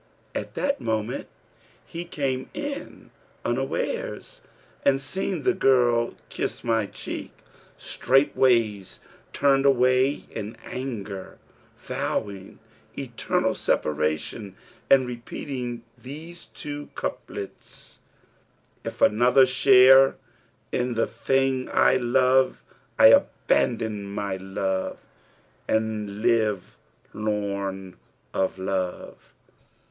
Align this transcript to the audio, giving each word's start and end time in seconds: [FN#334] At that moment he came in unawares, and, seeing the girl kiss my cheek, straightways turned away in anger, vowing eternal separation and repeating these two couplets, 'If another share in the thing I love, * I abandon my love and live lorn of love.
[FN#334] 0.33 0.41
At 0.41 0.55
that 0.55 0.81
moment 0.81 1.27
he 1.85 2.05
came 2.05 2.49
in 2.55 3.11
unawares, 3.45 4.41
and, 4.83 4.99
seeing 4.99 5.43
the 5.43 5.53
girl 5.53 6.15
kiss 6.29 6.63
my 6.63 6.87
cheek, 6.87 7.31
straightways 7.77 8.97
turned 9.31 9.63
away 9.63 10.25
in 10.31 10.57
anger, 10.65 11.37
vowing 11.77 12.57
eternal 12.97 13.53
separation 13.53 14.55
and 14.89 15.05
repeating 15.05 15.83
these 15.95 16.45
two 16.55 16.89
couplets, 16.95 17.99
'If 18.83 19.03
another 19.03 19.45
share 19.45 20.15
in 20.71 20.95
the 20.95 21.05
thing 21.05 21.69
I 21.71 21.97
love, 21.97 22.63
* 22.81 22.97
I 22.97 23.05
abandon 23.09 24.05
my 24.09 24.37
love 24.37 24.97
and 25.67 26.23
live 26.23 26.75
lorn 27.13 27.97
of 28.33 28.57
love. 28.57 29.31